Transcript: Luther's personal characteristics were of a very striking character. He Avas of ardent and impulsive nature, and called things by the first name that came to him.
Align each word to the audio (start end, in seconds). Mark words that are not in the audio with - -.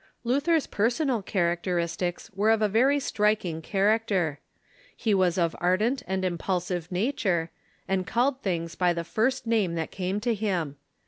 Luther's 0.23 0.65
personal 0.65 1.21
characteristics 1.21 2.31
were 2.33 2.49
of 2.49 2.63
a 2.63 2.67
very 2.67 2.99
striking 2.99 3.61
character. 3.61 4.39
He 4.97 5.13
Avas 5.13 5.37
of 5.37 5.55
ardent 5.59 6.01
and 6.07 6.25
impulsive 6.25 6.91
nature, 6.91 7.51
and 7.87 8.07
called 8.07 8.41
things 8.41 8.73
by 8.73 8.93
the 8.93 9.03
first 9.03 9.45
name 9.45 9.75
that 9.75 9.91
came 9.91 10.19
to 10.21 10.33
him. 10.33 10.77